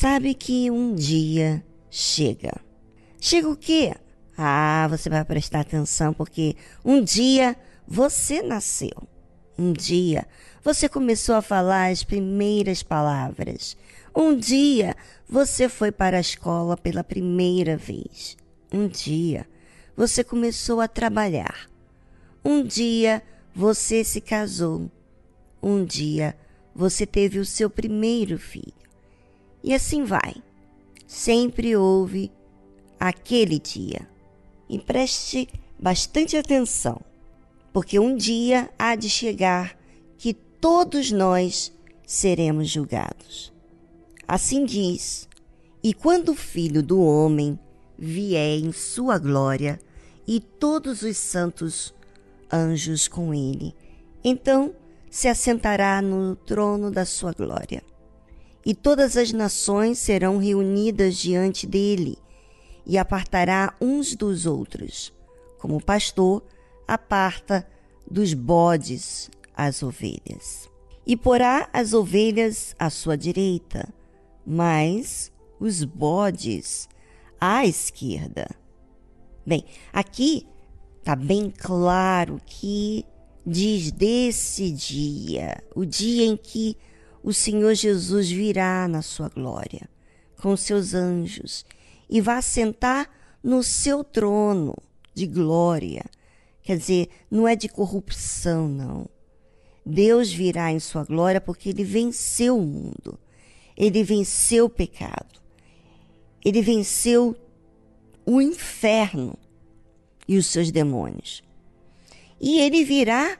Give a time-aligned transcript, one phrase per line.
[0.00, 2.58] sabe que um dia chega.
[3.20, 3.94] Chega o quê?
[4.34, 7.54] Ah, você vai prestar atenção porque um dia
[7.86, 9.06] você nasceu.
[9.58, 10.26] Um dia
[10.64, 13.76] você começou a falar as primeiras palavras.
[14.16, 14.96] Um dia
[15.28, 18.38] você foi para a escola pela primeira vez.
[18.72, 19.46] Um dia
[19.94, 21.68] você começou a trabalhar.
[22.42, 23.22] Um dia
[23.54, 24.90] você se casou.
[25.62, 26.34] Um dia
[26.74, 28.80] você teve o seu primeiro filho.
[29.62, 30.34] E assim vai.
[31.06, 32.30] Sempre houve
[32.98, 34.08] aquele dia.
[34.68, 37.00] E preste bastante atenção,
[37.72, 39.76] porque um dia há de chegar
[40.16, 41.72] que todos nós
[42.06, 43.52] seremos julgados.
[44.28, 45.28] Assim diz:
[45.82, 47.58] E quando o Filho do Homem
[47.98, 49.80] vier em sua glória,
[50.26, 51.92] e todos os santos
[52.52, 53.74] anjos com ele,
[54.22, 54.72] então
[55.10, 57.82] se assentará no trono da sua glória.
[58.64, 62.18] E todas as nações serão reunidas diante dele,
[62.86, 65.12] e apartará uns dos outros,
[65.58, 66.42] como o pastor
[66.86, 67.66] aparta
[68.10, 70.68] dos bodes as ovelhas.
[71.06, 73.88] E porá as ovelhas à sua direita,
[74.46, 76.88] mas os bodes
[77.40, 78.48] à esquerda.
[79.46, 80.46] Bem, aqui
[80.98, 83.04] está bem claro que
[83.46, 86.76] diz desse dia, o dia em que
[87.22, 89.88] o Senhor Jesus virá na sua glória
[90.40, 91.64] com seus anjos
[92.08, 93.08] e vai sentar
[93.42, 94.74] no seu trono
[95.14, 96.04] de glória.
[96.62, 99.08] Quer dizer, não é de corrupção, não.
[99.84, 103.18] Deus virá em sua glória porque ele venceu o mundo.
[103.76, 105.40] Ele venceu o pecado.
[106.44, 107.36] Ele venceu
[108.24, 109.38] o inferno
[110.28, 111.42] e os seus demônios.
[112.40, 113.38] E ele virá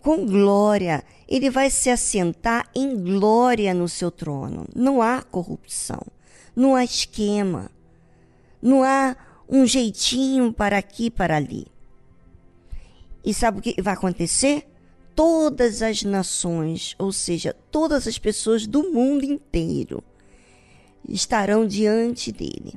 [0.00, 4.66] com glória, ele vai se assentar em glória no seu trono.
[4.74, 6.02] Não há corrupção,
[6.54, 7.70] não há esquema,
[8.60, 9.16] não há
[9.48, 11.66] um jeitinho para aqui, para ali.
[13.24, 14.68] E sabe o que vai acontecer?
[15.14, 20.02] Todas as nações, ou seja, todas as pessoas do mundo inteiro,
[21.08, 22.74] estarão diante dele.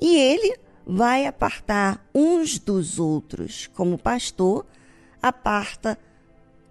[0.00, 0.56] E ele
[0.86, 4.66] vai apartar uns dos outros, como pastor
[5.20, 5.98] aparta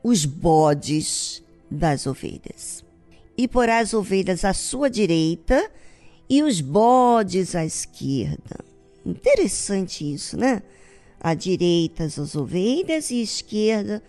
[0.03, 2.83] os bodes das ovelhas.
[3.37, 5.69] E porá as ovelhas à sua direita
[6.29, 8.63] e os bodes à esquerda.
[9.05, 10.63] Interessante isso, né?
[11.19, 14.03] À direita as ovelhas e à esquerda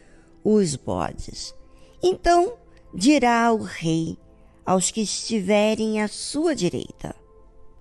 [0.45, 1.55] os bodes.
[2.03, 2.55] Então
[2.95, 4.17] dirá o rei
[4.65, 7.15] aos que estiverem à sua direita: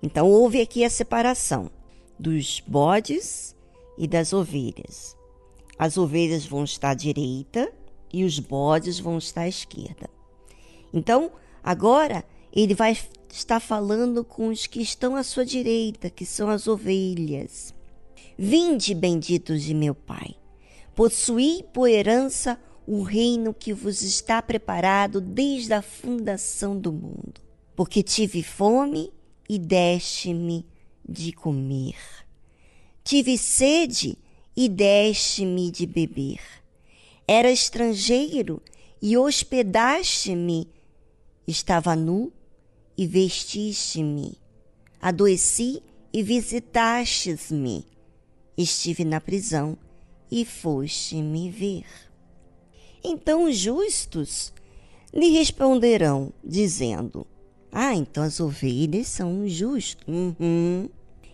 [0.02, 1.70] então houve aqui a separação
[2.18, 3.54] dos bodes
[3.96, 5.16] e das ovelhas.
[5.78, 7.72] As ovelhas vão estar à direita
[8.12, 10.08] e os bodes vão estar à esquerda.
[10.92, 11.30] Então,
[11.62, 12.96] agora ele vai
[13.30, 17.74] estar falando com os que estão à sua direita, que são as ovelhas.
[18.36, 20.34] Vinde, benditos de meu Pai,
[20.94, 27.40] possuí por herança o reino que vos está preparado desde a fundação do mundo.
[27.76, 29.12] Porque tive fome
[29.48, 30.66] e deste-me
[31.06, 31.96] de comer.
[33.04, 34.18] Tive sede
[34.56, 36.40] e deste-me de beber.
[37.30, 38.62] Era estrangeiro
[39.02, 40.66] e hospedaste-me.
[41.46, 42.32] Estava nu
[42.96, 44.38] e vestiste-me.
[44.98, 47.86] Adoeci e visitastes-me.
[48.56, 49.76] Estive na prisão
[50.30, 51.84] e foste me ver.
[53.04, 54.50] Então os justos
[55.12, 57.26] lhe responderão, dizendo:
[57.70, 60.02] ah, então as ovelhas são justos.
[60.08, 60.88] Uhum.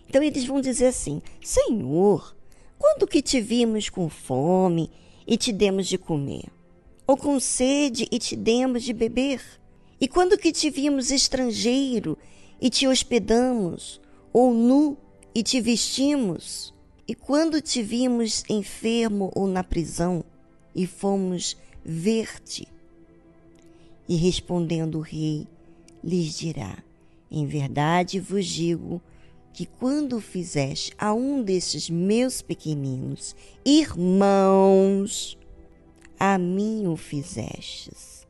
[0.09, 2.35] Então eles vão dizer assim: Senhor,
[2.77, 4.91] quando que te vimos com fome
[5.27, 6.45] e te demos de comer?
[7.07, 9.41] Ou com sede e te demos de beber?
[9.99, 12.17] E quando que te vimos estrangeiro
[12.59, 14.01] e te hospedamos?
[14.33, 14.97] Ou nu
[15.33, 16.73] e te vestimos?
[17.07, 20.23] E quando te vimos enfermo ou na prisão
[20.73, 22.67] e fomos ver-te?
[24.09, 25.47] E respondendo o rei,
[26.03, 26.83] lhes dirá:
[27.29, 29.01] Em verdade vos digo
[29.55, 35.37] que quando fizeste a um desses meus pequeninos irmãos,
[36.19, 38.27] a mim o fizestes.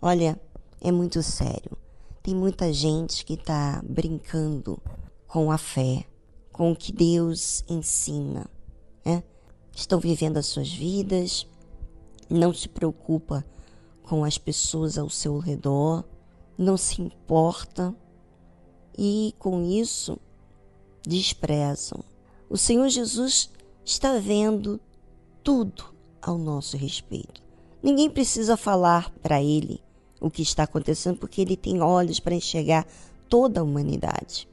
[0.00, 0.40] Olha,
[0.80, 1.76] é muito sério.
[2.22, 4.82] Tem muita gente que está brincando
[5.26, 6.06] com a fé,
[6.50, 8.48] com o que Deus ensina.
[9.04, 9.22] Né?
[9.76, 11.46] Estão vivendo as suas vidas,
[12.30, 13.44] não se preocupa
[14.04, 16.02] com as pessoas ao seu redor,
[16.56, 17.94] não se importa
[18.96, 20.18] e com isso
[21.06, 22.02] desprezam.
[22.48, 23.50] O Senhor Jesus
[23.84, 24.80] está vendo
[25.42, 25.84] tudo
[26.20, 27.42] ao nosso respeito.
[27.82, 29.80] Ninguém precisa falar para ele
[30.20, 32.86] o que está acontecendo, porque ele tem olhos para enxergar
[33.28, 34.48] toda a humanidade.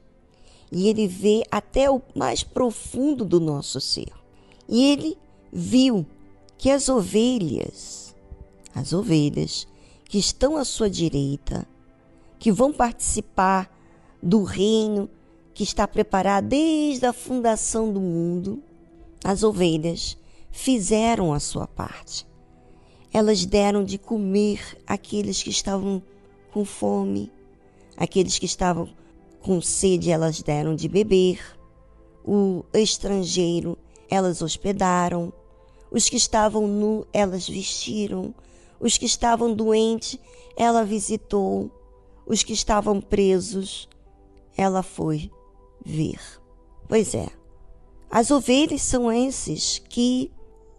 [0.72, 4.10] E ele vê até o mais profundo do nosso ser.
[4.68, 5.18] E ele
[5.52, 6.06] viu
[6.56, 8.14] que as ovelhas,
[8.74, 9.66] as ovelhas
[10.04, 11.66] que estão à sua direita,
[12.38, 13.70] que vão participar
[14.22, 15.08] do reino
[15.58, 18.62] que está preparado desde a fundação do mundo,
[19.24, 20.16] as ovelhas
[20.52, 22.24] fizeram a sua parte.
[23.12, 26.00] Elas deram de comer àqueles que estavam
[26.52, 27.32] com fome,
[27.96, 28.88] aqueles que estavam
[29.40, 31.40] com sede, elas deram de beber.
[32.24, 33.76] O estrangeiro,
[34.08, 35.32] elas hospedaram.
[35.90, 38.32] Os que estavam nu, elas vestiram.
[38.78, 40.20] Os que estavam doentes,
[40.56, 41.68] ela visitou.
[42.24, 43.88] Os que estavam presos,
[44.56, 45.32] ela foi
[45.84, 46.20] ver.
[46.88, 47.28] Pois é,
[48.10, 50.30] as ovelhas são esses que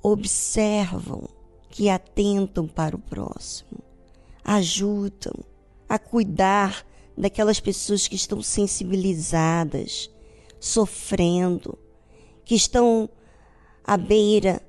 [0.01, 1.29] observam,
[1.69, 3.83] que atentam para o próximo,
[4.43, 5.33] ajudam
[5.87, 6.85] a cuidar
[7.17, 10.09] daquelas pessoas que estão sensibilizadas,
[10.59, 11.77] sofrendo,
[12.45, 13.09] que estão
[13.83, 14.61] à beira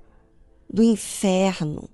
[0.69, 1.89] do inferno.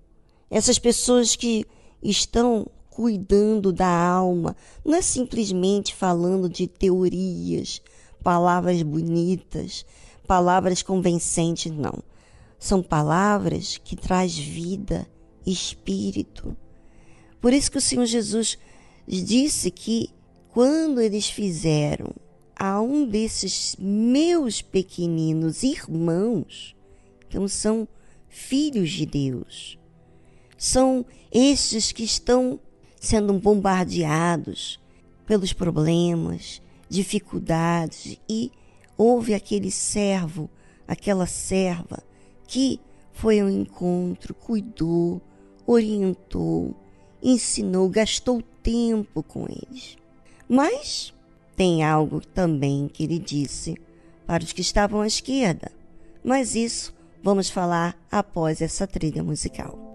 [0.51, 1.67] Essas pessoas que
[2.03, 7.83] estão cuidando da alma, não é simplesmente falando de teorias,
[8.27, 9.87] palavras bonitas,
[10.27, 12.03] palavras convencentes, não.
[12.59, 15.07] São palavras que traz vida,
[15.47, 16.57] espírito.
[17.41, 18.59] Por isso que o Senhor Jesus
[19.07, 20.11] disse que
[20.49, 22.11] quando eles fizeram
[22.57, 26.75] a um desses meus pequeninos irmãos,
[27.29, 27.87] então são
[28.29, 29.79] filhos de Deus,
[30.59, 32.59] são estes que estão
[33.01, 34.81] sendo bombardeados
[35.25, 38.51] pelos problemas, dificuldades e
[38.97, 40.49] houve aquele servo,
[40.87, 42.03] aquela serva
[42.47, 42.81] que
[43.13, 45.21] foi ao encontro, cuidou,
[45.67, 46.75] orientou,
[47.23, 49.97] ensinou, gastou tempo com eles.
[50.49, 51.13] Mas
[51.57, 53.77] tem algo também que ele disse
[54.27, 55.73] para os que estavam à esquerda,
[56.23, 59.86] mas isso vamos falar após essa trilha musical.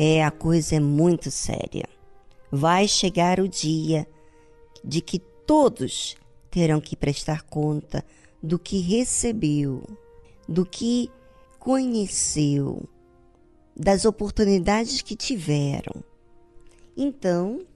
[0.00, 1.84] É, a coisa é muito séria.
[2.52, 4.06] Vai chegar o dia
[4.84, 6.16] de que todos
[6.52, 8.04] terão que prestar conta
[8.40, 9.82] do que recebeu,
[10.48, 11.10] do que
[11.58, 12.88] conheceu,
[13.76, 16.04] das oportunidades que tiveram.
[16.96, 17.66] Então,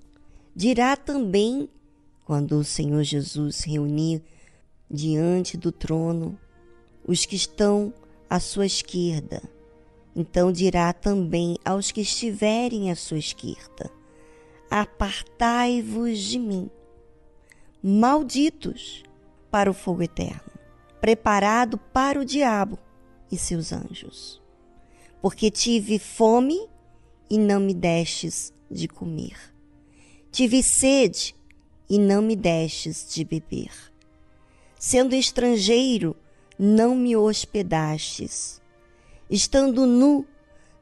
[0.54, 1.68] dirá também,
[2.24, 4.22] quando o Senhor Jesus reunir
[4.88, 6.38] diante do trono
[7.04, 7.92] os que estão
[8.30, 9.42] à sua esquerda,
[10.14, 13.90] então dirá também aos que estiverem à sua esquerda:
[14.70, 16.70] Apartai-vos de mim,
[17.82, 19.02] malditos,
[19.50, 20.52] para o fogo eterno,
[21.00, 22.78] preparado para o diabo
[23.30, 24.40] e seus anjos.
[25.20, 26.68] Porque tive fome
[27.30, 29.52] e não me destes de comer,
[30.32, 31.36] Tive sede
[31.90, 33.70] e não me destes de beber.
[34.78, 36.16] Sendo estrangeiro,
[36.58, 38.61] não me hospedastes.
[39.32, 40.26] Estando nu,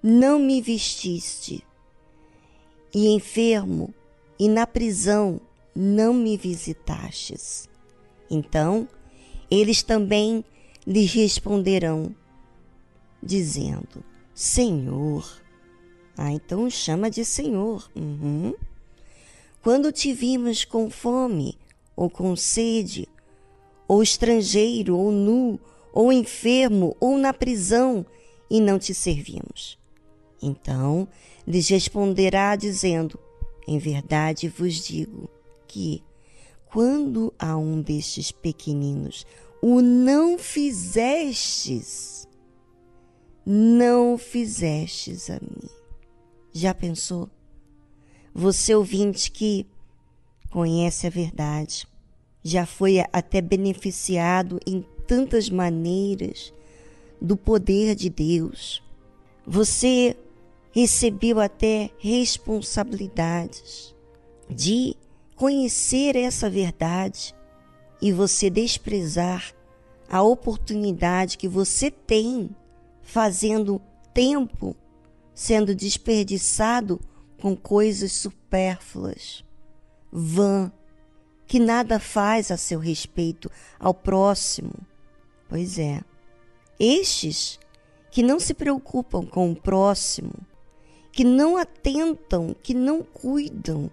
[0.02, 1.64] não me vestiste.
[2.92, 3.94] E enfermo
[4.40, 5.40] e na prisão,
[5.72, 7.68] não me visitastes.
[8.28, 8.88] Então,
[9.48, 10.44] eles também
[10.84, 12.12] lhes responderão,
[13.22, 14.02] dizendo:
[14.34, 15.40] Senhor.
[16.16, 17.88] Ah, então chama de Senhor.
[17.94, 18.52] Uhum.
[19.62, 21.56] Quando te vimos com fome,
[21.94, 23.08] ou com sede,
[23.86, 25.60] ou estrangeiro, ou nu,
[25.92, 28.04] ou enfermo, ou na prisão,
[28.50, 29.78] e não te servimos.
[30.42, 31.06] Então
[31.46, 33.18] lhes responderá, dizendo:
[33.66, 35.30] Em verdade vos digo
[35.66, 36.02] que,
[36.66, 39.24] quando a um destes pequeninos
[39.62, 42.26] o não fizestes,
[43.44, 45.68] não fizestes a mim.
[46.52, 47.28] Já pensou?
[48.34, 49.66] Você ouvinte que
[50.50, 51.86] conhece a verdade,
[52.42, 56.52] já foi até beneficiado em tantas maneiras
[57.20, 58.82] do poder de Deus.
[59.46, 60.16] Você
[60.72, 63.94] recebeu até responsabilidades
[64.48, 64.96] de
[65.36, 67.34] conhecer essa verdade
[68.00, 69.52] e você desprezar
[70.08, 72.50] a oportunidade que você tem
[73.02, 73.80] fazendo
[74.12, 74.76] tempo
[75.34, 77.00] sendo desperdiçado
[77.40, 79.42] com coisas supérfluas,
[80.12, 80.70] vã,
[81.46, 84.74] que nada faz a seu respeito ao próximo.
[85.48, 86.02] Pois é,
[86.80, 87.60] estes
[88.10, 90.32] que não se preocupam com o próximo,
[91.12, 93.90] que não atentam, que não cuidam,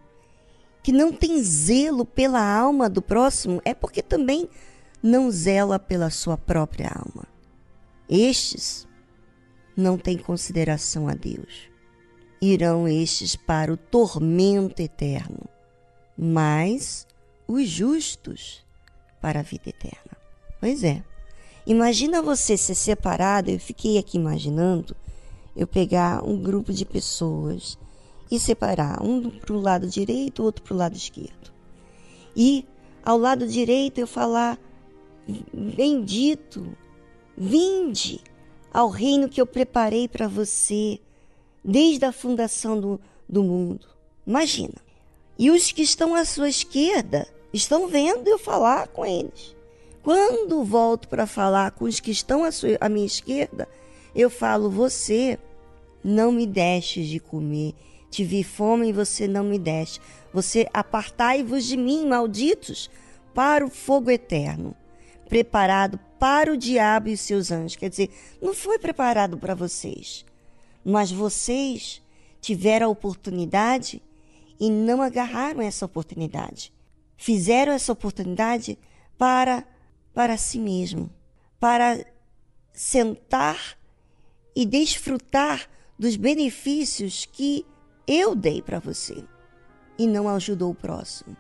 [0.82, 4.50] que não tem zelo pela alma do próximo, é porque também
[5.04, 7.28] não zela pela sua própria alma.
[8.10, 8.88] Estes
[9.76, 11.70] não têm consideração a Deus.
[12.42, 15.50] Irão estes para o tormento eterno,
[16.18, 17.06] mas
[17.48, 18.66] os justos
[19.22, 20.18] para a vida eterna.
[20.60, 21.04] Pois é.
[21.68, 24.96] Imagina você ser separado, eu fiquei aqui imaginando,
[25.54, 27.78] eu pegar um grupo de pessoas
[28.32, 31.52] e separar um para o lado direito, outro para o lado esquerdo.
[32.34, 32.66] E
[33.04, 34.58] ao lado direito eu falar:
[35.54, 36.66] Bendito,
[37.38, 38.22] vinde
[38.74, 41.02] ao reino que eu preparei para você
[41.62, 42.98] desde a fundação do,
[43.28, 43.86] do mundo.
[44.26, 44.76] Imagina.
[45.38, 49.57] E os que estão à sua esquerda estão vendo eu falar com eles.
[50.08, 53.68] Quando volto para falar com os que estão à, sua, à minha esquerda,
[54.16, 55.38] eu falo: Você
[56.02, 57.76] não me deixes de comer
[58.10, 60.00] Tive fome e você não me deste.
[60.34, 62.90] Você apartai-vos de mim, malditos,
[63.34, 64.74] para o fogo eterno,
[65.28, 67.76] preparado para o diabo e seus anjos.
[67.76, 68.10] Quer dizer,
[68.42, 70.26] não foi preparado para vocês,
[70.86, 72.02] mas vocês
[72.40, 74.02] tiveram a oportunidade
[74.58, 76.72] e não agarraram essa oportunidade.
[77.18, 78.80] Fizeram essa oportunidade
[79.18, 79.66] para
[80.18, 81.12] para si mesmo,
[81.60, 82.04] para
[82.74, 83.78] sentar
[84.56, 87.64] e desfrutar dos benefícios que
[88.08, 89.24] eu dei para você
[89.96, 91.38] e não ajudou o próximo.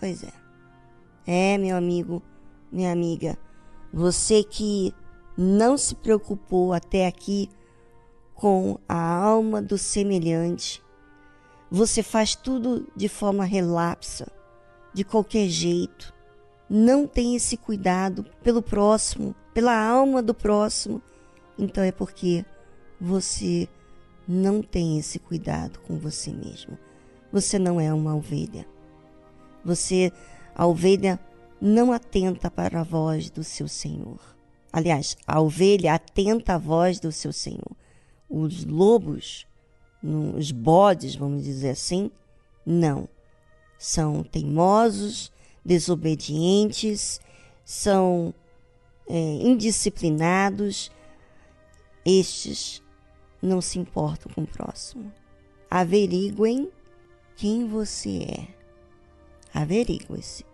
[0.00, 0.32] Pois é.
[1.24, 2.20] É, meu amigo,
[2.72, 3.38] minha amiga,
[3.92, 4.92] você que
[5.38, 7.48] não se preocupou até aqui
[8.34, 10.82] com a alma do semelhante,
[11.70, 14.26] você faz tudo de forma relapsa,
[14.92, 16.15] de qualquer jeito.
[16.68, 21.00] Não tem esse cuidado pelo próximo, pela alma do próximo.
[21.58, 22.44] Então é porque
[23.00, 23.68] você
[24.26, 26.76] não tem esse cuidado com você mesmo.
[27.32, 28.66] Você não é uma ovelha.
[29.64, 30.12] Você,
[30.54, 31.18] a ovelha,
[31.60, 34.18] não atenta para a voz do seu Senhor.
[34.72, 37.76] Aliás, a ovelha atenta à voz do seu Senhor.
[38.28, 39.46] Os lobos,
[40.02, 42.10] os bodes, vamos dizer assim,
[42.64, 43.08] não.
[43.78, 45.32] São teimosos,
[45.66, 47.20] desobedientes,
[47.64, 48.32] são
[49.08, 50.90] é, indisciplinados.
[52.04, 52.82] Estes
[53.42, 55.12] não se importam com o próximo.
[55.68, 56.70] Averiguem
[57.34, 58.48] quem você é.
[59.52, 60.44] Averigue-se.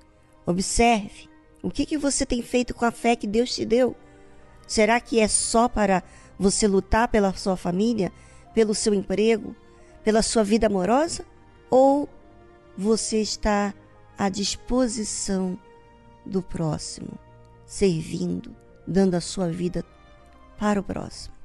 [0.46, 1.28] Observe
[1.62, 3.94] o que, que você tem feito com a fé que Deus te deu.
[4.66, 6.02] Será que é só para
[6.38, 8.10] você lutar pela sua família,
[8.54, 9.54] pelo seu emprego,
[10.02, 11.24] pela sua vida amorosa?
[11.70, 12.08] Ou
[12.76, 13.74] você está
[14.16, 15.58] à disposição
[16.24, 17.18] do próximo,
[17.66, 18.54] servindo,
[18.86, 19.84] dando a sua vida
[20.58, 21.41] para o próximo?